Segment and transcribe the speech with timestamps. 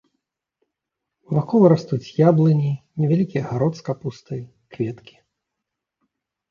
[1.37, 4.41] Вакол растуць яблыні, невялікі агарод з капустай,
[4.77, 5.15] кветкі.